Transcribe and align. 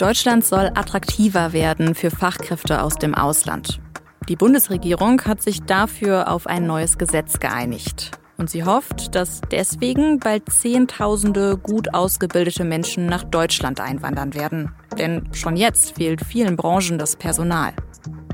Deutschland 0.00 0.46
soll 0.46 0.70
attraktiver 0.74 1.52
werden 1.52 1.94
für 1.94 2.10
Fachkräfte 2.10 2.82
aus 2.82 2.94
dem 2.94 3.14
Ausland. 3.14 3.80
Die 4.30 4.36
Bundesregierung 4.36 5.20
hat 5.26 5.42
sich 5.42 5.60
dafür 5.60 6.32
auf 6.32 6.46
ein 6.46 6.66
neues 6.66 6.96
Gesetz 6.96 7.38
geeinigt. 7.38 8.12
Und 8.38 8.48
sie 8.48 8.64
hofft, 8.64 9.14
dass 9.14 9.42
deswegen 9.50 10.18
bald 10.18 10.50
Zehntausende 10.50 11.58
gut 11.58 11.92
ausgebildete 11.92 12.64
Menschen 12.64 13.04
nach 13.04 13.24
Deutschland 13.24 13.78
einwandern 13.78 14.32
werden. 14.32 14.72
Denn 14.98 15.28
schon 15.34 15.58
jetzt 15.58 15.96
fehlt 15.96 16.24
vielen 16.24 16.56
Branchen 16.56 16.96
das 16.96 17.16
Personal. 17.16 17.74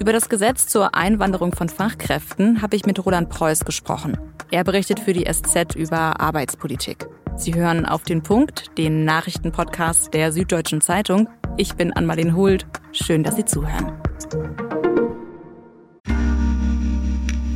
Über 0.00 0.12
das 0.12 0.28
Gesetz 0.28 0.68
zur 0.68 0.94
Einwanderung 0.94 1.52
von 1.52 1.68
Fachkräften 1.68 2.62
habe 2.62 2.76
ich 2.76 2.86
mit 2.86 3.04
Roland 3.04 3.28
Preuß 3.28 3.64
gesprochen. 3.64 4.16
Er 4.52 4.62
berichtet 4.62 5.00
für 5.00 5.12
die 5.12 5.24
SZ 5.24 5.74
über 5.74 6.20
Arbeitspolitik. 6.20 7.08
Sie 7.38 7.54
hören 7.54 7.84
auf 7.84 8.02
den 8.02 8.22
Punkt, 8.22 8.78
den 8.78 9.04
Nachrichtenpodcast 9.04 10.14
der 10.14 10.32
Süddeutschen 10.32 10.80
Zeitung. 10.80 11.28
Ich 11.58 11.72
bin 11.72 11.90
Anmalin 11.94 12.36
Hult. 12.36 12.66
Schön, 12.92 13.22
dass 13.22 13.36
Sie 13.36 13.44
zuhören. 13.46 13.98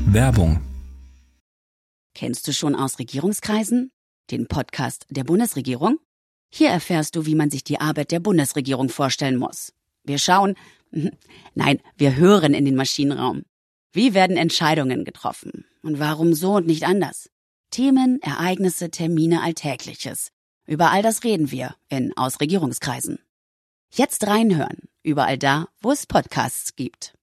Werbung. 0.06 0.62
Kennst 2.14 2.48
du 2.48 2.55
schon 2.55 2.74
aus 2.74 2.98
Regierungskreisen? 2.98 3.92
Den 4.30 4.46
Podcast 4.46 5.05
der 5.10 5.24
Bundesregierung? 5.24 5.98
Hier 6.50 6.70
erfährst 6.70 7.14
du, 7.14 7.27
wie 7.27 7.34
man 7.34 7.50
sich 7.50 7.62
die 7.62 7.78
Arbeit 7.78 8.10
der 8.10 8.20
Bundesregierung 8.20 8.88
vorstellen 8.88 9.36
muss. 9.36 9.74
Wir 10.02 10.19
schauen, 10.19 10.55
nein, 11.55 11.80
wir 11.98 12.16
hören 12.16 12.55
in 12.55 12.64
den 12.64 12.77
Maschinenraum. 12.77 13.42
Wie 13.92 14.14
werden 14.14 14.38
Entscheidungen 14.38 15.05
getroffen? 15.05 15.66
Und 15.82 15.98
warum 15.98 16.32
so 16.32 16.55
und 16.55 16.66
nicht 16.66 16.84
anders? 16.84 17.28
Themen, 17.70 18.19
Ereignisse, 18.22 18.91
Termine, 18.91 19.42
Alltägliches. 19.42 20.30
Über 20.66 20.91
all 20.91 21.02
das 21.02 21.22
reden 21.22 21.50
wir 21.50 21.74
in 21.91 22.16
Ausregierungskreisen. 22.16 23.19
Jetzt 23.92 24.28
reinhören, 24.28 24.88
überall 25.02 25.36
da, 25.36 25.66
wo 25.80 25.91
es 25.91 26.06
Podcasts 26.06 26.77
gibt. 26.77 27.14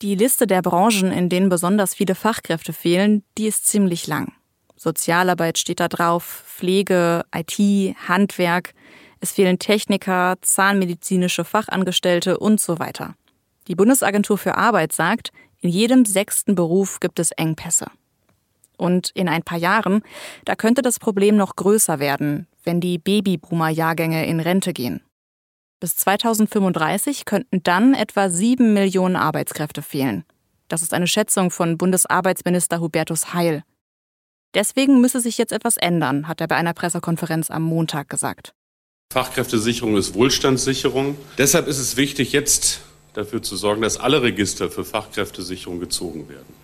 Die 0.00 0.14
Liste 0.14 0.46
der 0.46 0.62
Branchen, 0.62 1.10
in 1.10 1.28
denen 1.28 1.48
besonders 1.48 1.92
viele 1.92 2.14
Fachkräfte 2.14 2.72
fehlen, 2.72 3.24
die 3.36 3.48
ist 3.48 3.66
ziemlich 3.66 4.06
lang. 4.06 4.32
Sozialarbeit 4.76 5.58
steht 5.58 5.80
da 5.80 5.88
drauf, 5.88 6.44
Pflege, 6.46 7.24
IT, 7.34 7.96
Handwerk. 8.06 8.74
Es 9.18 9.32
fehlen 9.32 9.58
Techniker, 9.58 10.36
zahnmedizinische 10.40 11.44
Fachangestellte 11.44 12.38
und 12.38 12.60
so 12.60 12.78
weiter. 12.78 13.16
Die 13.66 13.74
Bundesagentur 13.74 14.38
für 14.38 14.56
Arbeit 14.56 14.92
sagt, 14.92 15.32
in 15.60 15.68
jedem 15.68 16.04
sechsten 16.04 16.54
Beruf 16.54 17.00
gibt 17.00 17.18
es 17.18 17.32
Engpässe. 17.32 17.86
Und 18.76 19.10
in 19.14 19.28
ein 19.28 19.42
paar 19.42 19.58
Jahren, 19.58 20.02
da 20.44 20.54
könnte 20.54 20.82
das 20.82 20.98
Problem 20.98 21.36
noch 21.36 21.54
größer 21.56 22.00
werden, 22.00 22.48
wenn 22.64 22.80
die 22.80 22.98
Babyboomer-Jahrgänge 22.98 24.26
in 24.26 24.40
Rente 24.40 24.72
gehen. 24.72 25.02
Bis 25.80 25.96
2035 25.96 27.24
könnten 27.24 27.62
dann 27.62 27.94
etwa 27.94 28.28
sieben 28.28 28.72
Millionen 28.72 29.16
Arbeitskräfte 29.16 29.82
fehlen. 29.82 30.24
Das 30.68 30.80
ist 30.80 30.94
eine 30.94 31.06
Schätzung 31.06 31.50
von 31.50 31.76
Bundesarbeitsminister 31.76 32.80
Hubertus 32.80 33.34
Heil. 33.34 33.62
Deswegen 34.54 35.00
müsse 35.00 35.20
sich 35.20 35.38
jetzt 35.38 35.52
etwas 35.52 35.76
ändern, 35.76 36.28
hat 36.28 36.40
er 36.40 36.48
bei 36.48 36.56
einer 36.56 36.74
Pressekonferenz 36.74 37.50
am 37.50 37.62
Montag 37.62 38.08
gesagt. 38.08 38.54
Fachkräftesicherung 39.12 39.96
ist 39.96 40.14
Wohlstandssicherung. 40.14 41.16
Deshalb 41.36 41.66
ist 41.66 41.78
es 41.78 41.96
wichtig, 41.96 42.32
jetzt 42.32 42.80
dafür 43.14 43.42
zu 43.42 43.56
sorgen, 43.56 43.82
dass 43.82 43.98
alle 43.98 44.22
Register 44.22 44.70
für 44.70 44.84
Fachkräftesicherung 44.84 45.80
gezogen 45.80 46.28
werden. 46.28 46.54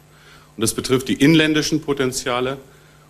Und 0.57 0.63
das 0.63 0.75
betrifft 0.75 1.09
die 1.09 1.15
inländischen 1.15 1.83
Potenziale 1.83 2.59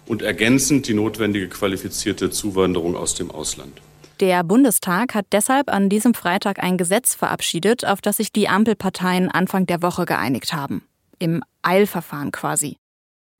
und 0.09 0.23
ergänzend 0.23 0.89
die 0.89 0.95
notwendige 0.95 1.49
qualifizierte 1.49 2.31
Zuwanderung 2.31 2.97
aus 2.97 3.15
dem 3.15 3.31
Ausland. 3.31 3.81
Der 4.21 4.43
Bundestag 4.43 5.15
hat 5.15 5.27
deshalb 5.31 5.71
an 5.73 5.89
diesem 5.89 6.13
Freitag 6.13 6.61
ein 6.61 6.77
Gesetz 6.77 7.15
verabschiedet, 7.15 7.85
auf 7.85 8.01
das 8.01 8.17
sich 8.17 8.33
die 8.33 8.49
Ampelparteien 8.49 9.31
Anfang 9.31 9.67
der 9.67 9.81
Woche 9.81 10.07
geeinigt 10.07 10.53
haben. 10.53 10.83
Im 11.21 11.45
Eilverfahren 11.63 12.33
quasi. 12.33 12.79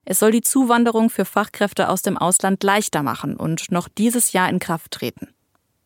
Es 0.05 0.19
soll 0.19 0.31
die 0.31 0.41
Zuwanderung 0.41 1.09
für 1.09 1.25
Fachkräfte 1.25 1.89
aus 1.89 2.01
dem 2.01 2.17
Ausland 2.17 2.63
leichter 2.63 3.03
machen 3.03 3.35
und 3.35 3.71
noch 3.71 3.89
dieses 3.89 4.31
Jahr 4.31 4.49
in 4.49 4.59
Kraft 4.59 4.91
treten. 4.91 5.27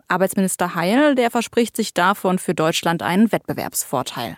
Arbeitsminister 0.07 0.75
Heil, 0.75 1.15
der 1.15 1.31
verspricht 1.31 1.75
sich 1.75 1.93
davon 1.93 2.37
für 2.37 2.53
Deutschland 2.53 3.01
einen 3.01 3.31
Wettbewerbsvorteil. 3.31 4.37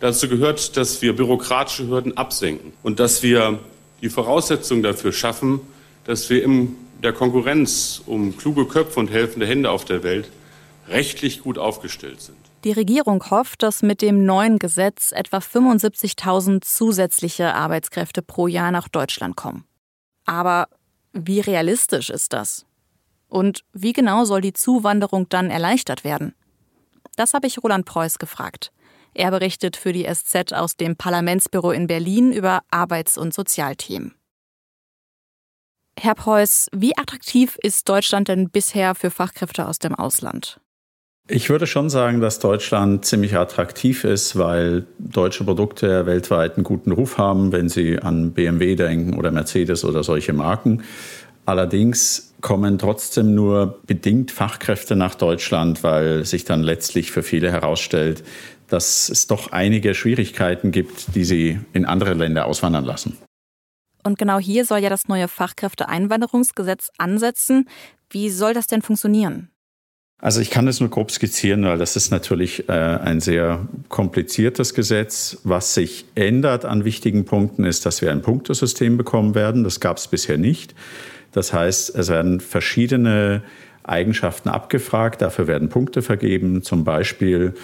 Dazu 0.00 0.28
gehört, 0.28 0.76
dass 0.76 1.00
wir 1.00 1.14
bürokratische 1.14 1.86
Hürden 1.86 2.16
absenken 2.16 2.72
und 2.82 2.98
dass 2.98 3.22
wir 3.22 3.60
die 4.00 4.08
Voraussetzungen 4.08 4.82
dafür 4.82 5.12
schaffen, 5.12 5.60
dass 6.04 6.28
wir 6.30 6.42
in 6.42 6.76
der 7.02 7.12
Konkurrenz 7.12 8.02
um 8.06 8.36
kluge 8.36 8.66
Köpfe 8.66 9.00
und 9.00 9.10
helfende 9.10 9.46
Hände 9.46 9.70
auf 9.70 9.84
der 9.84 10.02
Welt 10.02 10.30
rechtlich 10.88 11.42
gut 11.42 11.58
aufgestellt 11.58 12.20
sind. 12.20 12.36
Die 12.64 12.72
Regierung 12.72 13.28
hofft, 13.30 13.62
dass 13.62 13.82
mit 13.82 14.02
dem 14.02 14.24
neuen 14.24 14.58
Gesetz 14.58 15.10
etwa 15.10 15.38
75.000 15.38 16.62
zusätzliche 16.62 17.54
Arbeitskräfte 17.54 18.22
pro 18.22 18.46
Jahr 18.46 18.70
nach 18.70 18.88
Deutschland 18.88 19.36
kommen. 19.36 19.64
Aber 20.26 20.68
wie 21.12 21.40
realistisch 21.40 22.08
ist 22.08 22.32
das? 22.32 22.64
Und 23.28 23.64
wie 23.72 23.92
genau 23.92 24.24
soll 24.24 24.42
die 24.42 24.52
Zuwanderung 24.52 25.28
dann 25.28 25.50
erleichtert 25.50 26.04
werden? 26.04 26.34
Das 27.16 27.34
habe 27.34 27.46
ich 27.46 27.62
Roland 27.62 27.84
Preuß 27.84 28.18
gefragt. 28.18 28.72
Er 29.14 29.30
berichtet 29.30 29.76
für 29.76 29.92
die 29.92 30.06
SZ 30.06 30.52
aus 30.52 30.76
dem 30.76 30.96
Parlamentsbüro 30.96 31.72
in 31.72 31.86
Berlin 31.86 32.32
über 32.32 32.62
Arbeits- 32.70 33.18
und 33.18 33.34
Sozialthemen. 33.34 34.14
Herr 35.98 36.14
Preuß, 36.14 36.68
wie 36.74 36.96
attraktiv 36.96 37.58
ist 37.62 37.88
Deutschland 37.88 38.28
denn 38.28 38.50
bisher 38.50 38.94
für 38.94 39.10
Fachkräfte 39.10 39.66
aus 39.66 39.78
dem 39.78 39.94
Ausland? 39.94 40.58
Ich 41.28 41.48
würde 41.48 41.68
schon 41.68 41.88
sagen, 41.88 42.20
dass 42.20 42.40
Deutschland 42.40 43.04
ziemlich 43.04 43.36
attraktiv 43.36 44.02
ist, 44.02 44.36
weil 44.36 44.86
deutsche 44.98 45.44
Produkte 45.44 46.04
weltweit 46.04 46.56
einen 46.56 46.64
guten 46.64 46.90
Ruf 46.90 47.16
haben, 47.16 47.52
wenn 47.52 47.68
Sie 47.68 48.00
an 48.00 48.32
BMW 48.32 48.74
denken 48.74 49.16
oder 49.16 49.30
Mercedes 49.30 49.84
oder 49.84 50.02
solche 50.02 50.32
Marken. 50.32 50.82
Allerdings 51.46 52.34
kommen 52.40 52.78
trotzdem 52.78 53.34
nur 53.34 53.80
bedingt 53.86 54.30
Fachkräfte 54.32 54.96
nach 54.96 55.14
Deutschland, 55.14 55.82
weil 55.84 56.24
sich 56.24 56.44
dann 56.44 56.62
letztlich 56.62 57.12
für 57.12 57.22
viele 57.22 57.50
herausstellt, 57.52 58.24
dass 58.68 59.08
es 59.08 59.26
doch 59.26 59.52
einige 59.52 59.94
Schwierigkeiten 59.94 60.72
gibt, 60.72 61.14
die 61.14 61.24
sie 61.24 61.60
in 61.72 61.84
andere 61.84 62.14
Länder 62.14 62.46
auswandern 62.46 62.84
lassen. 62.84 63.16
Und 64.04 64.18
genau 64.18 64.38
hier 64.38 64.64
soll 64.64 64.78
ja 64.78 64.90
das 64.90 65.08
neue 65.08 65.28
Fachkräfteeinwanderungsgesetz 65.28 66.90
ansetzen. 66.98 67.68
Wie 68.10 68.30
soll 68.30 68.54
das 68.54 68.66
denn 68.66 68.82
funktionieren? 68.82 69.50
Also 70.18 70.40
ich 70.40 70.50
kann 70.50 70.66
das 70.66 70.78
nur 70.78 70.88
grob 70.88 71.10
skizzieren, 71.10 71.64
weil 71.64 71.78
das 71.78 71.96
ist 71.96 72.12
natürlich 72.12 72.68
äh, 72.68 72.72
ein 72.72 73.20
sehr 73.20 73.66
kompliziertes 73.88 74.72
Gesetz. 74.72 75.38
Was 75.42 75.74
sich 75.74 76.04
ändert 76.14 76.64
an 76.64 76.84
wichtigen 76.84 77.24
Punkten 77.24 77.64
ist, 77.64 77.86
dass 77.86 78.02
wir 78.02 78.12
ein 78.12 78.22
Punktesystem 78.22 78.96
bekommen 78.96 79.34
werden. 79.34 79.64
Das 79.64 79.80
gab 79.80 79.96
es 79.96 80.06
bisher 80.06 80.38
nicht. 80.38 80.76
Das 81.32 81.52
heißt, 81.52 81.96
es 81.96 82.08
werden 82.08 82.38
verschiedene 82.38 83.42
Eigenschaften 83.82 84.48
abgefragt, 84.48 85.22
dafür 85.22 85.48
werden 85.48 85.68
Punkte 85.68 86.02
vergeben, 86.02 86.62
zum 86.62 86.84
Beispiel 86.84 87.54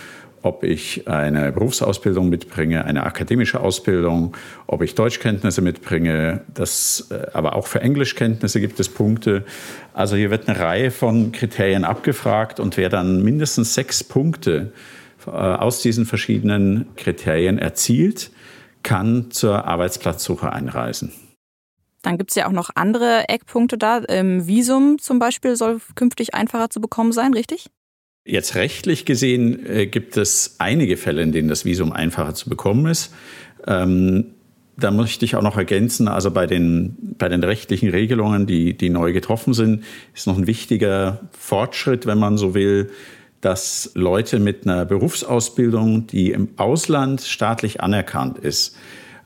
ob 0.43 0.65
ich 0.65 1.09
eine 1.09 1.53
Berufsausbildung 1.53 2.29
mitbringe, 2.29 2.85
eine 2.85 3.05
akademische 3.05 3.61
Ausbildung, 3.61 4.37
ob 4.67 4.83
ich 4.83 4.95
Deutschkenntnisse 4.95 5.63
mitbringe, 5.63 6.43
das, 6.53 7.09
äh, 7.11 7.27
aber 7.33 7.55
auch 7.55 7.67
für 7.67 7.81
Englischkenntnisse 7.81 8.61
gibt 8.61 8.81
es 8.81 8.89
Punkte. 8.89 9.45
Also 9.95 10.17
hier 10.17 10.31
wird 10.31 10.49
eine 10.49 10.59
Reihe 10.59 10.91
von 10.91 11.33
Kriterien 11.33 11.85
abgefragt 11.85 12.61
und 12.61 12.77
wer 12.77 12.89
dann 12.89 13.23
mindestens 13.23 13.75
sechs 13.75 14.05
Punkte 14.05 14.73
äh, 15.27 15.31
aus 15.31 15.83
diesen 15.83 16.07
verschiedenen 16.07 16.87
Kriterien 16.97 17.59
erzielt, 17.59 18.31
kann 18.83 19.31
zur 19.31 19.65
Arbeitsplatzsuche 19.65 20.53
einreisen. 20.53 21.13
Dann 22.03 22.17
gibt 22.17 22.31
es 22.31 22.37
ja 22.37 22.47
auch 22.47 22.53
noch 22.53 22.71
andere 22.75 23.29
Eckpunkte 23.29 23.77
da. 23.77 24.03
Ähm, 24.09 24.47
Visum 24.47 24.99
zum 24.99 25.19
Beispiel 25.19 25.57
soll 25.57 25.81
künftig 25.95 26.35
einfacher 26.35 26.71
zu 26.71 26.81
bekommen 26.81 27.13
sein, 27.13 27.35
richtig? 27.35 27.71
Jetzt 28.31 28.57
rechtlich 28.57 29.07
gesehen 29.07 29.65
äh, 29.65 29.87
gibt 29.87 30.19
es 30.19 30.57
einige 30.59 30.99
Fälle, 30.99 31.23
in 31.23 31.33
denen 31.33 31.49
das 31.49 31.65
Visum 31.65 31.93
einfacher 31.93 32.35
zu 32.35 32.51
bekommen 32.51 32.85
ist. 32.85 33.15
Ähm, 33.67 34.27
da 34.77 34.91
möchte 34.91 35.25
ich 35.25 35.35
auch 35.35 35.43
noch 35.43 35.57
ergänzen, 35.57 36.09
also 36.09 36.31
bei 36.31 36.47
den, 36.47 36.95
bei 37.17 37.31
den 37.31 37.43
rechtlichen 37.43 37.89
Regelungen, 37.89 38.47
die, 38.47 38.77
die 38.77 38.91
neu 38.91 39.15
getroffen 39.15 39.55
sind, 39.55 39.83
ist 40.15 40.27
noch 40.27 40.37
ein 40.37 40.47
wichtiger 40.47 41.23
Fortschritt, 41.33 42.05
wenn 42.05 42.19
man 42.19 42.37
so 42.37 42.55
will, 42.55 42.91
dass 43.41 43.93
Leute 43.95 44.41
mit 44.41 44.67
einer 44.67 44.85
Berufsausbildung, 44.85 46.07
die 46.07 46.31
im 46.33 46.51
Ausland 46.59 47.23
staatlich 47.23 47.81
anerkannt 47.81 48.37
ist, 48.37 48.77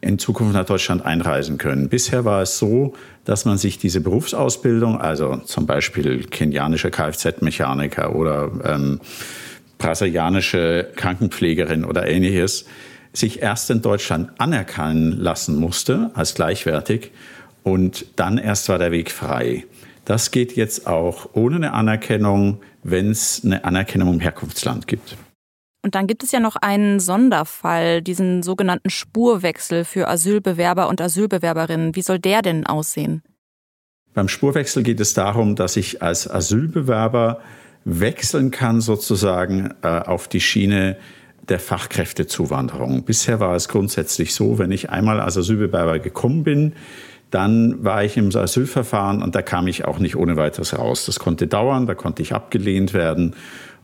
in 0.03 0.19
Zukunft 0.19 0.53
nach 0.53 0.67
Deutschland 0.67 1.07
einreisen 1.07 1.57
können. 1.57 1.89
Bisher 1.89 2.25
war 2.25 2.43
es 2.43 2.59
so, 2.59 2.93
dass 3.25 3.45
man 3.45 3.57
sich 3.57 3.79
diese 3.79 4.01
Berufsausbildung, 4.01 5.01
also 5.01 5.37
zum 5.37 5.67
Beispiel 5.67 6.25
kenianische 6.25 6.91
Kfz-Mechaniker 6.91 8.15
oder 8.15 8.51
ähm, 8.65 9.01
brasilianische 9.79 10.91
Krankenpflegerin 10.97 11.85
oder 11.85 12.07
ähnliches, 12.09 12.67
sich 13.13 13.43
erst 13.43 13.71
in 13.71 13.81
Deutschland 13.81 14.31
anerkennen 14.39 15.13
lassen 15.13 15.57
musste 15.57 16.11
als 16.15 16.35
gleichwertig 16.35 17.13
und 17.63 18.07
dann 18.17 18.39
erst 18.39 18.69
war 18.69 18.79
der 18.79 18.91
Weg 18.91 19.13
frei. 19.13 19.65
Das 20.05 20.33
geht 20.33 20.57
jetzt 20.57 20.89
auch 20.89 21.29
ohne 21.35 21.57
eine 21.57 21.73
Anerkennung, 21.75 22.61
wenn 22.83 23.11
es 23.11 23.43
eine 23.45 23.65
Anerkennung 23.65 24.15
im 24.15 24.21
Herkunftsland 24.21 24.89
gibt. 24.89 25.17
Und 25.85 25.97
dann 25.97 26.07
gibt 26.07 26.23
es 26.23 26.31
ja 26.31 26.39
noch 26.39 26.57
einen 26.57 27.01
Sonderfall, 27.01 28.03
diesen 28.03 28.43
sogenannten 28.45 28.89
Spurwechsel 28.89 29.85
für 29.85 30.09
Asylbewerber 30.09 30.89
und 30.89 31.01
Asylbewerberinnen. 31.01 31.97
Wie 31.97 32.03
soll 32.03 32.21
der 32.21 32.41
denn 32.43 32.67
aussehen? 32.67 33.23
Beim 34.15 34.29
Spurwechsel 34.29 34.85
geht 34.85 35.01
es 35.01 35.15
darum, 35.15 35.57
dass 35.57 35.77
ich 35.77 36.03
als 36.03 36.31
Asylbewerber 36.31 37.41
wechseln 37.85 38.53
kann 38.53 38.81
sozusagen 38.81 39.75
äh, 39.83 39.89
auf 39.89 40.29
die 40.29 40.41
Schiene 40.41 40.97
der 41.49 41.59
Fachkräftezuwanderung. 41.59 43.03
Bisher 43.03 43.41
war 43.41 43.57
es 43.57 43.69
grundsätzlich 43.69 44.35
so, 44.35 44.59
wenn 44.59 44.71
ich 44.71 44.91
einmal 44.91 45.21
als 45.21 45.37
Asylbewerber 45.37 45.99
gekommen 45.99 46.45
bin, 46.45 46.75
dann 47.31 47.83
war 47.83 48.05
ich 48.05 48.19
im 48.19 48.29
Asylverfahren 48.29 49.23
und 49.23 49.35
da 49.35 49.43
kam 49.43 49.67
ich 49.67 49.87
auch 49.87 49.99
nicht 49.99 50.17
ohne 50.17 50.37
weiteres 50.37 50.79
raus. 50.79 51.07
Das 51.07 51.19
konnte 51.19 51.47
dauern, 51.47 51.87
da 51.87 51.95
konnte 51.95 52.23
ich 52.23 52.35
abgelehnt 52.35 52.93
werden 52.93 53.35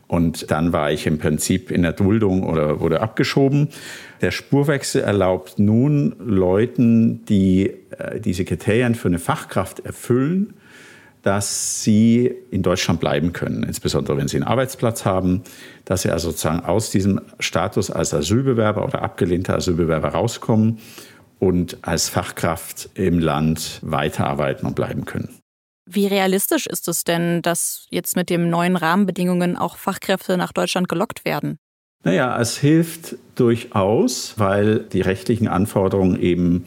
und 0.09 0.49
dann 0.49 0.73
war 0.73 0.91
ich 0.91 1.05
im 1.05 1.19
Prinzip 1.19 1.69
in 1.69 1.83
der 1.83 1.93
Duldung 1.93 2.41
oder 2.41 2.79
wurde 2.79 2.99
abgeschoben. 2.99 3.69
Der 4.21 4.31
Spurwechsel 4.31 5.03
erlaubt 5.03 5.59
nun 5.59 6.15
Leuten, 6.19 7.23
die 7.25 7.75
äh, 7.91 8.19
diese 8.19 8.43
Kriterien 8.43 8.95
für 8.95 9.07
eine 9.07 9.19
Fachkraft 9.19 9.85
erfüllen, 9.85 10.55
dass 11.21 11.83
sie 11.83 12.33
in 12.49 12.63
Deutschland 12.63 12.99
bleiben 12.99 13.33
können, 13.33 13.61
insbesondere 13.61 14.17
wenn 14.17 14.27
sie 14.27 14.37
einen 14.37 14.47
Arbeitsplatz 14.47 15.05
haben, 15.05 15.43
dass 15.85 16.01
sie 16.01 16.09
also 16.09 16.31
sozusagen 16.31 16.65
aus 16.65 16.89
diesem 16.89 17.21
Status 17.39 17.91
als 17.91 18.11
Asylbewerber 18.11 18.83
oder 18.83 19.03
abgelehnter 19.03 19.57
Asylbewerber 19.57 20.09
rauskommen 20.09 20.79
und 21.37 21.77
als 21.83 22.09
Fachkraft 22.09 22.89
im 22.95 23.19
Land 23.19 23.79
weiterarbeiten 23.83 24.65
und 24.65 24.75
bleiben 24.75 25.05
können. 25.05 25.39
Wie 25.91 26.05
realistisch 26.05 26.67
ist 26.67 26.87
es 26.87 27.03
denn, 27.03 27.41
dass 27.41 27.87
jetzt 27.89 28.15
mit 28.15 28.29
den 28.29 28.51
neuen 28.51 28.75
Rahmenbedingungen 28.75 29.57
auch 29.57 29.75
Fachkräfte 29.75 30.37
nach 30.37 30.51
Deutschland 30.51 30.87
gelockt 30.87 31.25
werden? 31.25 31.57
Naja, 32.03 32.39
es 32.39 32.57
hilft 32.57 33.15
durchaus, 33.33 34.35
weil 34.37 34.81
die 34.81 35.01
rechtlichen 35.01 35.47
Anforderungen 35.47 36.21
eben 36.21 36.65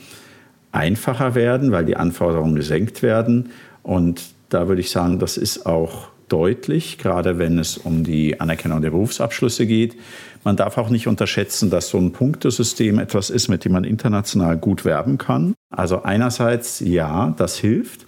einfacher 0.72 1.36
werden, 1.36 1.70
weil 1.70 1.84
die 1.84 1.96
Anforderungen 1.96 2.56
gesenkt 2.56 3.02
werden. 3.02 3.50
Und 3.84 4.22
da 4.48 4.66
würde 4.66 4.80
ich 4.80 4.90
sagen, 4.90 5.20
das 5.20 5.36
ist 5.36 5.66
auch 5.66 6.08
deutlich, 6.28 6.98
gerade 6.98 7.38
wenn 7.38 7.60
es 7.60 7.78
um 7.78 8.02
die 8.02 8.40
Anerkennung 8.40 8.82
der 8.82 8.90
Berufsabschlüsse 8.90 9.66
geht. 9.66 9.94
Man 10.42 10.56
darf 10.56 10.78
auch 10.78 10.88
nicht 10.88 11.06
unterschätzen, 11.06 11.70
dass 11.70 11.90
so 11.90 11.98
ein 11.98 12.10
Punktesystem 12.10 12.98
etwas 12.98 13.30
ist, 13.30 13.46
mit 13.46 13.64
dem 13.64 13.72
man 13.72 13.84
international 13.84 14.56
gut 14.56 14.84
werben 14.84 15.16
kann. 15.16 15.54
Also 15.70 16.02
einerseits 16.02 16.80
ja, 16.80 17.32
das 17.36 17.56
hilft. 17.56 18.04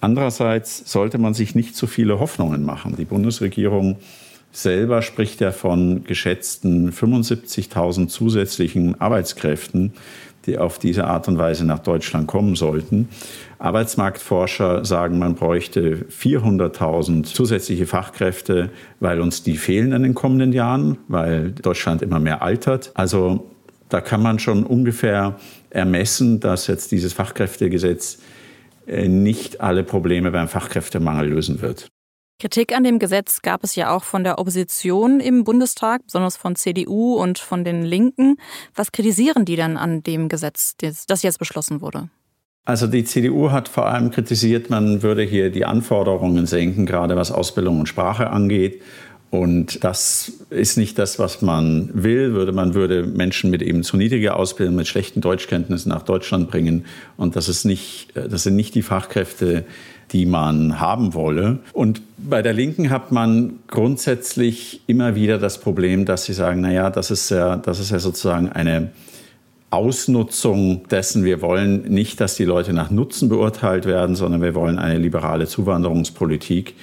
Andererseits 0.00 0.90
sollte 0.90 1.18
man 1.18 1.34
sich 1.34 1.54
nicht 1.54 1.74
zu 1.74 1.86
viele 1.86 2.20
Hoffnungen 2.20 2.64
machen. 2.64 2.94
Die 2.96 3.04
Bundesregierung 3.04 3.96
selber 4.52 5.02
spricht 5.02 5.40
ja 5.40 5.50
von 5.50 6.04
geschätzten 6.04 6.92
75.000 6.92 8.08
zusätzlichen 8.08 9.00
Arbeitskräften, 9.00 9.92
die 10.46 10.58
auf 10.58 10.78
diese 10.78 11.04
Art 11.04 11.28
und 11.28 11.36
Weise 11.36 11.66
nach 11.66 11.80
Deutschland 11.80 12.26
kommen 12.26 12.56
sollten. 12.56 13.08
Arbeitsmarktforscher 13.58 14.84
sagen, 14.84 15.18
man 15.18 15.34
bräuchte 15.34 16.06
400.000 16.10 17.24
zusätzliche 17.24 17.86
Fachkräfte, 17.86 18.70
weil 19.00 19.20
uns 19.20 19.42
die 19.42 19.56
fehlen 19.56 19.92
in 19.92 20.04
den 20.04 20.14
kommenden 20.14 20.52
Jahren, 20.52 20.98
weil 21.08 21.50
Deutschland 21.50 22.02
immer 22.02 22.20
mehr 22.20 22.40
altert. 22.40 22.92
Also 22.94 23.50
da 23.88 24.00
kann 24.00 24.22
man 24.22 24.38
schon 24.38 24.64
ungefähr 24.64 25.36
ermessen, 25.70 26.40
dass 26.40 26.66
jetzt 26.66 26.92
dieses 26.92 27.12
Fachkräftegesetz 27.12 28.18
nicht 28.88 29.60
alle 29.60 29.84
Probleme 29.84 30.30
beim 30.30 30.48
Fachkräftemangel 30.48 31.28
lösen 31.28 31.62
wird. 31.62 31.88
Kritik 32.40 32.72
an 32.72 32.84
dem 32.84 33.00
Gesetz 33.00 33.42
gab 33.42 33.64
es 33.64 33.74
ja 33.74 33.94
auch 33.94 34.04
von 34.04 34.22
der 34.22 34.38
Opposition 34.38 35.18
im 35.18 35.42
Bundestag, 35.42 36.04
besonders 36.04 36.36
von 36.36 36.54
CDU 36.54 37.14
und 37.14 37.38
von 37.38 37.64
den 37.64 37.82
Linken. 37.82 38.36
Was 38.76 38.92
kritisieren 38.92 39.44
die 39.44 39.56
denn 39.56 39.76
an 39.76 40.04
dem 40.04 40.28
Gesetz, 40.28 40.76
das 40.76 41.22
jetzt 41.22 41.40
beschlossen 41.40 41.80
wurde? 41.80 42.10
Also 42.64 42.86
die 42.86 43.02
CDU 43.02 43.50
hat 43.50 43.66
vor 43.66 43.86
allem 43.86 44.10
kritisiert, 44.10 44.70
man 44.70 45.02
würde 45.02 45.22
hier 45.22 45.50
die 45.50 45.64
Anforderungen 45.64 46.46
senken, 46.46 46.86
gerade 46.86 47.16
was 47.16 47.32
Ausbildung 47.32 47.80
und 47.80 47.88
Sprache 47.88 48.30
angeht. 48.30 48.82
Und 49.30 49.84
das 49.84 50.32
ist 50.48 50.78
nicht 50.78 50.98
das, 50.98 51.18
was 51.18 51.42
man 51.42 51.90
will. 51.92 52.32
Würde, 52.32 52.52
man 52.52 52.74
würde 52.74 53.04
Menschen 53.04 53.50
mit 53.50 53.60
eben 53.60 53.82
zu 53.82 53.98
niedriger 53.98 54.36
Ausbildung, 54.36 54.76
mit 54.76 54.88
schlechten 54.88 55.20
Deutschkenntnissen 55.20 55.90
nach 55.90 56.02
Deutschland 56.02 56.50
bringen. 56.50 56.86
Und 57.18 57.36
das, 57.36 57.48
ist 57.48 57.64
nicht, 57.64 58.08
das 58.14 58.44
sind 58.44 58.56
nicht 58.56 58.74
die 58.74 58.82
Fachkräfte, 58.82 59.64
die 60.12 60.24
man 60.24 60.80
haben 60.80 61.12
wolle. 61.12 61.58
Und 61.74 62.00
bei 62.16 62.40
der 62.40 62.54
Linken 62.54 62.88
hat 62.88 63.12
man 63.12 63.58
grundsätzlich 63.68 64.80
immer 64.86 65.14
wieder 65.14 65.38
das 65.38 65.60
Problem, 65.60 66.06
dass 66.06 66.24
sie 66.24 66.32
sagen, 66.32 66.62
na 66.62 66.72
ja, 66.72 66.88
das 66.88 67.10
ist 67.10 67.30
ja, 67.30 67.56
das 67.56 67.80
ist 67.80 67.90
ja 67.90 67.98
sozusagen 67.98 68.48
eine 68.48 68.92
Ausnutzung 69.70 70.88
dessen. 70.88 71.24
Wir 71.24 71.42
wollen 71.42 71.82
nicht, 71.82 72.20
dass 72.20 72.36
die 72.36 72.46
Leute 72.46 72.72
nach 72.72 72.90
Nutzen 72.90 73.28
beurteilt 73.28 73.84
werden, 73.84 74.16
sondern 74.16 74.40
wir 74.40 74.54
wollen 74.54 74.78
eine 74.78 74.98
liberale 74.98 75.46
Zuwanderungspolitik, 75.46 76.74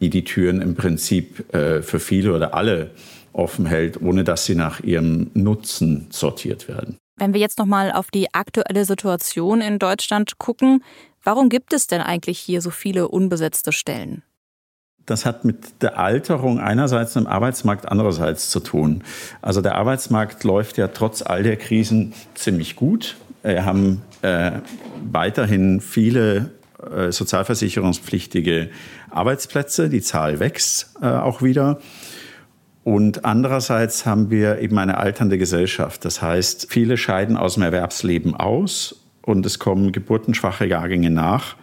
die 0.00 0.10
die 0.10 0.24
Türen 0.24 0.60
im 0.60 0.74
Prinzip 0.74 1.52
äh, 1.54 1.82
für 1.82 2.00
viele 2.00 2.34
oder 2.34 2.54
alle 2.54 2.90
offen 3.32 3.66
hält, 3.66 4.00
ohne 4.00 4.24
dass 4.24 4.46
sie 4.46 4.54
nach 4.54 4.80
ihrem 4.80 5.30
Nutzen 5.34 6.06
sortiert 6.10 6.68
werden. 6.68 6.96
Wenn 7.18 7.32
wir 7.32 7.40
jetzt 7.40 7.58
noch 7.58 7.66
mal 7.66 7.92
auf 7.92 8.10
die 8.10 8.32
aktuelle 8.34 8.84
Situation 8.84 9.60
in 9.60 9.78
Deutschland 9.78 10.38
gucken, 10.38 10.82
Warum 11.26 11.48
gibt 11.48 11.72
es 11.72 11.88
denn 11.88 12.00
eigentlich 12.02 12.38
hier 12.38 12.62
so 12.62 12.70
viele 12.70 13.08
unbesetzte 13.08 13.72
Stellen? 13.72 14.22
Das 15.06 15.26
hat 15.26 15.44
mit 15.44 15.82
der 15.82 15.98
Alterung 15.98 16.60
einerseits 16.60 17.16
im 17.16 17.26
Arbeitsmarkt 17.26 17.88
andererseits 17.88 18.48
zu 18.48 18.60
tun. 18.60 19.02
Also 19.42 19.60
der 19.60 19.74
Arbeitsmarkt 19.74 20.44
läuft 20.44 20.78
ja 20.78 20.86
trotz 20.86 21.22
all 21.22 21.42
der 21.42 21.56
Krisen 21.56 22.14
ziemlich 22.36 22.76
gut. 22.76 23.16
Wir 23.42 23.64
haben 23.64 24.02
äh, 24.22 24.52
weiterhin 25.10 25.80
viele 25.80 26.52
äh, 26.90 27.12
sozialversicherungspflichtige 27.12 28.70
Arbeitsplätze. 29.10 29.88
Die 29.88 30.02
Zahl 30.02 30.40
wächst 30.40 30.94
äh, 31.00 31.06
auch 31.06 31.42
wieder. 31.42 31.80
Und 32.84 33.24
andererseits 33.24 34.06
haben 34.06 34.30
wir 34.30 34.60
eben 34.60 34.78
eine 34.78 34.98
alternde 34.98 35.38
Gesellschaft. 35.38 36.04
Das 36.04 36.22
heißt, 36.22 36.68
viele 36.70 36.96
scheiden 36.96 37.36
aus 37.36 37.54
dem 37.54 37.64
Erwerbsleben 37.64 38.34
aus 38.36 39.04
und 39.22 39.44
es 39.44 39.58
kommen 39.58 39.90
geburtenschwache 39.90 40.66
Jahrgänge 40.66 41.10
nach, 41.10 41.56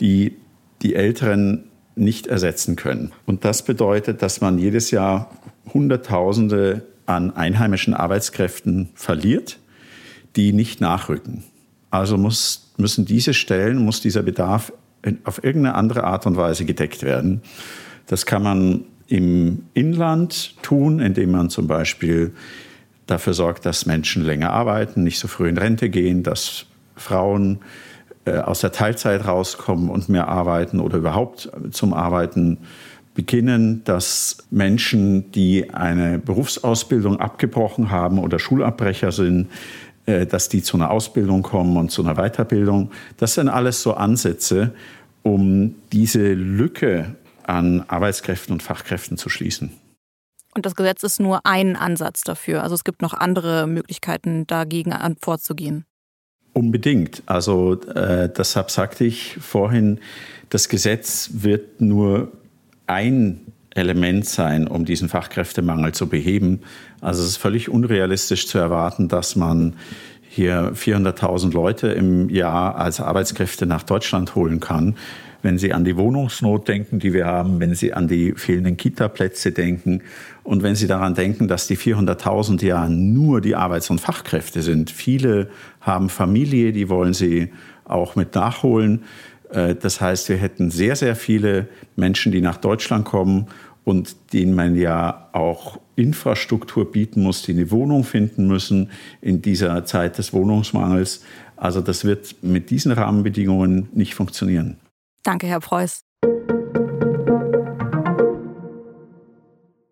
die 0.00 0.36
die 0.80 0.94
Älteren 0.94 1.64
nicht 1.96 2.26
ersetzen 2.26 2.76
können. 2.76 3.12
Und 3.26 3.44
das 3.44 3.62
bedeutet, 3.62 4.22
dass 4.22 4.40
man 4.40 4.58
jedes 4.58 4.90
Jahr 4.90 5.30
Hunderttausende 5.72 6.82
an 7.06 7.36
einheimischen 7.36 7.94
Arbeitskräften 7.94 8.88
verliert, 8.94 9.58
die 10.36 10.52
nicht 10.52 10.80
nachrücken. 10.80 11.44
Also 11.94 12.18
muss, 12.18 12.72
müssen 12.76 13.04
diese 13.04 13.34
Stellen, 13.34 13.78
muss 13.84 14.00
dieser 14.00 14.24
Bedarf 14.24 14.72
auf 15.22 15.44
irgendeine 15.44 15.76
andere 15.76 16.02
Art 16.02 16.26
und 16.26 16.36
Weise 16.36 16.64
gedeckt 16.64 17.04
werden. 17.04 17.40
Das 18.06 18.26
kann 18.26 18.42
man 18.42 18.84
im 19.06 19.66
Inland 19.74 20.60
tun, 20.62 20.98
indem 20.98 21.30
man 21.30 21.50
zum 21.50 21.68
Beispiel 21.68 22.32
dafür 23.06 23.32
sorgt, 23.32 23.64
dass 23.64 23.86
Menschen 23.86 24.24
länger 24.24 24.50
arbeiten, 24.50 25.04
nicht 25.04 25.20
so 25.20 25.28
früh 25.28 25.48
in 25.48 25.56
Rente 25.56 25.88
gehen, 25.88 26.24
dass 26.24 26.66
Frauen 26.96 27.60
äh, 28.24 28.38
aus 28.38 28.58
der 28.58 28.72
Teilzeit 28.72 29.24
rauskommen 29.24 29.88
und 29.88 30.08
mehr 30.08 30.26
arbeiten 30.26 30.80
oder 30.80 30.98
überhaupt 30.98 31.48
zum 31.70 31.94
Arbeiten 31.94 32.58
beginnen, 33.14 33.84
dass 33.84 34.38
Menschen, 34.50 35.30
die 35.30 35.72
eine 35.72 36.18
Berufsausbildung 36.18 37.20
abgebrochen 37.20 37.92
haben 37.92 38.18
oder 38.18 38.40
Schulabbrecher 38.40 39.12
sind, 39.12 39.46
dass 40.06 40.48
die 40.48 40.62
zu 40.62 40.76
einer 40.76 40.90
Ausbildung 40.90 41.42
kommen 41.42 41.76
und 41.76 41.90
zu 41.90 42.02
einer 42.02 42.14
Weiterbildung. 42.14 42.90
Das 43.16 43.34
sind 43.34 43.48
alles 43.48 43.82
so 43.82 43.94
Ansätze, 43.94 44.74
um 45.22 45.74
diese 45.92 46.34
Lücke 46.34 47.14
an 47.44 47.84
Arbeitskräften 47.88 48.52
und 48.52 48.62
Fachkräften 48.62 49.16
zu 49.16 49.28
schließen. 49.28 49.70
Und 50.54 50.66
das 50.66 50.76
Gesetz 50.76 51.02
ist 51.02 51.20
nur 51.20 51.40
ein 51.44 51.76
Ansatz 51.76 52.22
dafür. 52.22 52.62
Also 52.62 52.74
es 52.74 52.84
gibt 52.84 53.02
noch 53.02 53.12
andere 53.12 53.66
Möglichkeiten, 53.66 54.46
dagegen 54.46 54.94
vorzugehen. 55.20 55.84
Unbedingt. 56.52 57.22
Also 57.26 57.80
äh, 57.82 58.28
deshalb 58.28 58.70
sagte 58.70 59.04
ich 59.04 59.36
vorhin, 59.40 59.98
das 60.50 60.68
Gesetz 60.68 61.30
wird 61.32 61.80
nur 61.80 62.30
ein 62.86 63.40
Element 63.74 64.26
sein, 64.26 64.66
um 64.66 64.84
diesen 64.84 65.08
Fachkräftemangel 65.08 65.92
zu 65.92 66.08
beheben. 66.08 66.60
Also 67.00 67.22
es 67.22 67.28
ist 67.28 67.36
völlig 67.36 67.68
unrealistisch 67.68 68.46
zu 68.46 68.58
erwarten, 68.58 69.08
dass 69.08 69.36
man 69.36 69.74
hier 70.28 70.72
400.000 70.74 71.52
Leute 71.52 71.88
im 71.88 72.28
Jahr 72.28 72.76
als 72.76 73.00
Arbeitskräfte 73.00 73.66
nach 73.66 73.82
Deutschland 73.82 74.34
holen 74.34 74.60
kann 74.60 74.96
wenn 75.44 75.58
Sie 75.58 75.74
an 75.74 75.84
die 75.84 75.96
Wohnungsnot 75.96 76.66
denken, 76.66 76.98
die 76.98 77.12
wir 77.12 77.26
haben, 77.26 77.60
wenn 77.60 77.74
Sie 77.74 77.92
an 77.92 78.08
die 78.08 78.32
fehlenden 78.32 78.78
Kita-Plätze 78.78 79.52
denken 79.52 80.00
und 80.42 80.62
wenn 80.62 80.74
Sie 80.74 80.86
daran 80.86 81.14
denken, 81.14 81.48
dass 81.48 81.66
die 81.66 81.76
400.000 81.76 82.64
ja 82.64 82.88
nur 82.88 83.42
die 83.42 83.54
Arbeits- 83.54 83.90
und 83.90 84.00
Fachkräfte 84.00 84.62
sind. 84.62 84.90
Viele 84.90 85.48
haben 85.82 86.08
Familie, 86.08 86.72
die 86.72 86.88
wollen 86.88 87.12
Sie 87.12 87.52
auch 87.84 88.16
mit 88.16 88.34
nachholen. 88.34 89.02
Äh, 89.50 89.74
das 89.74 90.00
heißt, 90.00 90.28
wir 90.28 90.36
hätten 90.36 90.70
sehr, 90.70 90.96
sehr 90.96 91.16
viele 91.16 91.68
Menschen, 91.96 92.32
die 92.32 92.40
nach 92.40 92.56
Deutschland 92.56 93.04
kommen 93.04 93.46
und 93.84 94.16
denen 94.32 94.54
man 94.54 94.76
ja 94.76 95.28
auch 95.32 95.78
Infrastruktur 95.96 96.90
bieten 96.90 97.22
muss, 97.22 97.42
die 97.42 97.52
eine 97.52 97.70
Wohnung 97.70 98.04
finden 98.04 98.46
müssen 98.46 98.90
in 99.20 99.42
dieser 99.42 99.84
Zeit 99.84 100.18
des 100.18 100.32
Wohnungsmangels. 100.32 101.22
Also 101.56 101.80
das 101.80 102.04
wird 102.04 102.42
mit 102.42 102.70
diesen 102.70 102.92
Rahmenbedingungen 102.92 103.88
nicht 103.92 104.14
funktionieren. 104.14 104.78
Danke, 105.22 105.46
Herr 105.46 105.60
Preuß. 105.60 106.02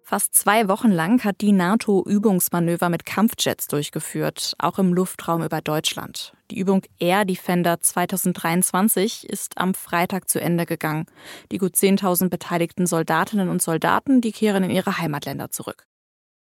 Fast 0.03 0.35
zwei 0.35 0.69
Wochen 0.69 0.91
lang 0.91 1.25
hat 1.25 1.41
die 1.41 1.53
NATO 1.53 2.05
Übungsmanöver 2.07 2.91
mit 2.91 3.07
Kampfjets 3.07 3.67
durchgeführt, 3.67 4.53
auch 4.59 4.79
im 4.79 4.93
Luftraum 4.93 5.43
über 5.43 5.63
Deutschland. 5.63 6.35
Die 6.53 6.59
Übung 6.59 6.83
Air 6.99 7.25
Defender 7.25 7.81
2023 7.81 9.27
ist 9.27 9.57
am 9.57 9.73
Freitag 9.73 10.29
zu 10.29 10.39
Ende 10.39 10.67
gegangen. 10.67 11.07
Die 11.51 11.57
gut 11.57 11.77
10.000 11.77 12.29
beteiligten 12.29 12.87
Soldatinnen 12.87 13.49
und 13.49 13.63
Soldaten, 13.63 14.21
die 14.21 14.33
kehren 14.33 14.63
in 14.63 14.69
ihre 14.69 14.99
Heimatländer 14.99 15.51
zurück. 15.51 15.87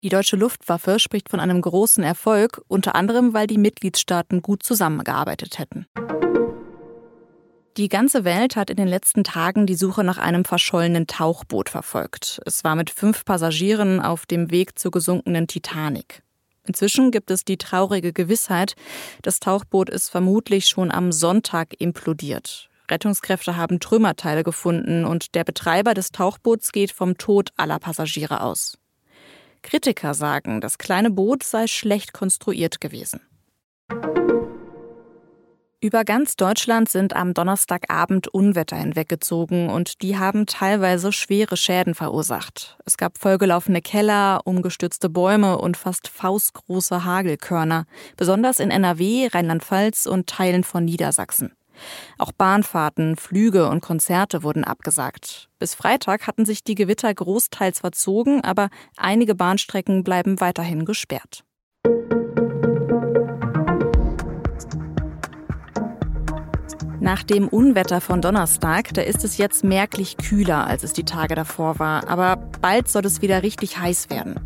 Die 0.02 0.08
deutsche 0.08 0.34
Luftwaffe 0.34 0.98
spricht 0.98 1.28
von 1.28 1.38
einem 1.38 1.60
großen 1.60 2.02
Erfolg, 2.02 2.60
unter 2.66 2.96
anderem 2.96 3.34
weil 3.34 3.46
die 3.46 3.56
Mitgliedstaaten 3.56 4.42
gut 4.42 4.64
zusammengearbeitet 4.64 5.60
hätten. 5.60 5.86
Die 7.76 7.88
ganze 7.88 8.24
Welt 8.24 8.56
hat 8.56 8.68
in 8.68 8.78
den 8.78 8.88
letzten 8.88 9.22
Tagen 9.22 9.66
die 9.66 9.76
Suche 9.76 10.02
nach 10.02 10.18
einem 10.18 10.44
verschollenen 10.44 11.06
Tauchboot 11.06 11.68
verfolgt. 11.68 12.40
Es 12.44 12.64
war 12.64 12.74
mit 12.74 12.90
fünf 12.90 13.24
Passagieren 13.24 14.00
auf 14.00 14.26
dem 14.26 14.50
Weg 14.50 14.76
zur 14.76 14.90
gesunkenen 14.90 15.46
Titanic. 15.46 16.24
Inzwischen 16.70 17.10
gibt 17.10 17.32
es 17.32 17.44
die 17.44 17.56
traurige 17.56 18.12
Gewissheit, 18.12 18.76
das 19.22 19.40
Tauchboot 19.40 19.90
ist 19.90 20.08
vermutlich 20.08 20.68
schon 20.68 20.92
am 20.92 21.10
Sonntag 21.10 21.74
implodiert. 21.80 22.70
Rettungskräfte 22.88 23.56
haben 23.56 23.80
Trümmerteile 23.80 24.44
gefunden 24.44 25.04
und 25.04 25.34
der 25.34 25.42
Betreiber 25.42 25.94
des 25.94 26.12
Tauchboots 26.12 26.70
geht 26.70 26.92
vom 26.92 27.18
Tod 27.18 27.50
aller 27.56 27.80
Passagiere 27.80 28.42
aus. 28.42 28.78
Kritiker 29.62 30.14
sagen, 30.14 30.60
das 30.60 30.78
kleine 30.78 31.10
Boot 31.10 31.42
sei 31.42 31.66
schlecht 31.66 32.12
konstruiert 32.12 32.80
gewesen. 32.80 33.20
Über 35.82 36.04
ganz 36.04 36.36
Deutschland 36.36 36.90
sind 36.90 37.16
am 37.16 37.32
Donnerstagabend 37.32 38.28
Unwetter 38.28 38.76
hinweggezogen 38.76 39.70
und 39.70 40.02
die 40.02 40.18
haben 40.18 40.44
teilweise 40.44 41.10
schwere 41.10 41.56
Schäden 41.56 41.94
verursacht. 41.94 42.76
Es 42.84 42.98
gab 42.98 43.16
vollgelaufene 43.16 43.80
Keller, 43.80 44.42
umgestürzte 44.44 45.08
Bäume 45.08 45.56
und 45.56 45.78
fast 45.78 46.08
faustgroße 46.08 47.06
Hagelkörner, 47.06 47.86
besonders 48.18 48.60
in 48.60 48.70
NRW, 48.70 49.28
Rheinland-Pfalz 49.28 50.04
und 50.04 50.26
Teilen 50.26 50.64
von 50.64 50.84
Niedersachsen. 50.84 51.52
Auch 52.18 52.32
Bahnfahrten, 52.32 53.16
Flüge 53.16 53.70
und 53.70 53.80
Konzerte 53.80 54.42
wurden 54.42 54.64
abgesagt. 54.64 55.48
Bis 55.58 55.74
Freitag 55.74 56.26
hatten 56.26 56.44
sich 56.44 56.62
die 56.62 56.74
Gewitter 56.74 57.14
großteils 57.14 57.80
verzogen, 57.80 58.44
aber 58.44 58.68
einige 58.98 59.34
Bahnstrecken 59.34 60.04
bleiben 60.04 60.40
weiterhin 60.40 60.84
gesperrt. 60.84 61.42
Nach 67.10 67.24
dem 67.24 67.48
Unwetter 67.48 68.00
von 68.00 68.22
Donnerstag, 68.22 68.94
da 68.94 69.02
ist 69.02 69.24
es 69.24 69.36
jetzt 69.36 69.64
merklich 69.64 70.16
kühler, 70.16 70.68
als 70.68 70.84
es 70.84 70.92
die 70.92 71.02
Tage 71.02 71.34
davor 71.34 71.80
war. 71.80 72.08
Aber 72.08 72.36
bald 72.36 72.86
soll 72.88 73.04
es 73.04 73.20
wieder 73.20 73.42
richtig 73.42 73.78
heiß 73.78 74.10
werden. 74.10 74.38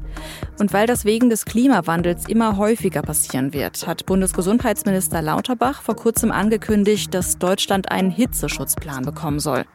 Und 0.58 0.72
weil 0.72 0.86
das 0.86 1.04
wegen 1.04 1.28
des 1.28 1.44
Klimawandels 1.44 2.26
immer 2.26 2.56
häufiger 2.56 3.02
passieren 3.02 3.52
wird, 3.52 3.86
hat 3.86 4.06
Bundesgesundheitsminister 4.06 5.20
Lauterbach 5.20 5.82
vor 5.82 5.94
kurzem 5.94 6.32
angekündigt, 6.32 7.12
dass 7.12 7.36
Deutschland 7.36 7.90
einen 7.90 8.10
Hitzeschutzplan 8.10 9.04
bekommen 9.04 9.40
soll. 9.40 9.66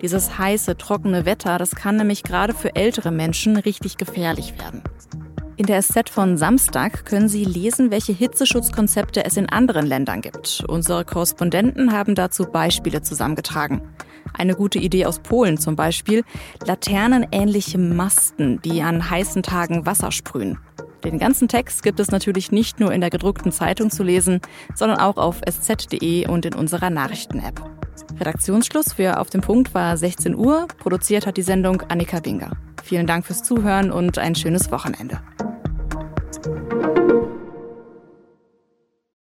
Dieses 0.00 0.38
heiße, 0.38 0.76
trockene 0.76 1.26
Wetter, 1.26 1.58
das 1.58 1.74
kann 1.74 1.96
nämlich 1.96 2.22
gerade 2.22 2.54
für 2.54 2.76
ältere 2.76 3.10
Menschen 3.10 3.56
richtig 3.56 3.96
gefährlich 3.96 4.56
werden. 4.56 4.84
In 5.58 5.64
der 5.64 5.80
SZ 5.80 6.10
von 6.10 6.36
Samstag 6.36 7.06
können 7.06 7.30
Sie 7.30 7.44
lesen, 7.44 7.90
welche 7.90 8.12
Hitzeschutzkonzepte 8.12 9.24
es 9.24 9.38
in 9.38 9.48
anderen 9.48 9.86
Ländern 9.86 10.20
gibt. 10.20 10.62
Unsere 10.68 11.06
Korrespondenten 11.06 11.92
haben 11.92 12.14
dazu 12.14 12.44
Beispiele 12.44 13.00
zusammengetragen. 13.00 13.80
Eine 14.34 14.54
gute 14.54 14.78
Idee 14.78 15.06
aus 15.06 15.20
Polen 15.20 15.56
zum 15.56 15.74
Beispiel, 15.74 16.24
laternenähnliche 16.66 17.78
Masten, 17.78 18.60
die 18.60 18.82
an 18.82 19.08
heißen 19.08 19.42
Tagen 19.42 19.86
Wasser 19.86 20.12
sprühen. 20.12 20.58
Den 21.04 21.18
ganzen 21.18 21.48
Text 21.48 21.82
gibt 21.82 22.00
es 22.00 22.10
natürlich 22.10 22.52
nicht 22.52 22.78
nur 22.78 22.92
in 22.92 23.00
der 23.00 23.10
gedruckten 23.10 23.50
Zeitung 23.50 23.90
zu 23.90 24.02
lesen, 24.02 24.42
sondern 24.74 24.98
auch 24.98 25.16
auf 25.16 25.40
sz.de 25.40 26.26
und 26.28 26.44
in 26.44 26.54
unserer 26.54 26.90
Nachrichten-App. 26.90 27.62
Redaktionsschluss 28.20 28.92
für 28.92 29.18
Auf 29.18 29.30
dem 29.30 29.40
Punkt 29.40 29.72
war 29.72 29.96
16 29.96 30.34
Uhr. 30.34 30.66
Produziert 30.78 31.26
hat 31.26 31.38
die 31.38 31.42
Sendung 31.42 31.82
Annika 31.88 32.20
Binger. 32.20 32.50
Vielen 32.82 33.06
Dank 33.06 33.24
fürs 33.24 33.42
Zuhören 33.42 33.90
und 33.90 34.18
ein 34.18 34.34
schönes 34.34 34.70
Wochenende. 34.70 35.20
Thank 36.32 36.72
you. 36.72 36.75